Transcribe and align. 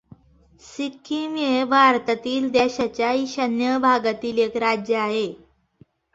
सिक्कीम 0.61 1.35
हे 1.35 1.63
भारतातील 1.65 2.49
देशाच्या 2.51 3.11
ईशान्य 3.13 3.77
भागातील 3.79 4.37
एक 4.39 4.57
राज्य 4.57 4.95
आहे. 4.97 5.27